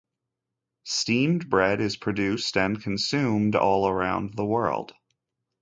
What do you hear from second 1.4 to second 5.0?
bread is produced and consumed all around the world.